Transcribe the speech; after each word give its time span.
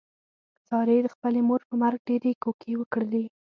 سارې 0.67 0.97
د 1.05 1.07
خپلې 1.13 1.39
مور 1.47 1.61
په 1.69 1.75
مرګ 1.81 1.99
ډېرې 2.07 2.31
کوکې 2.43 2.71
وکړلې. 2.77 3.23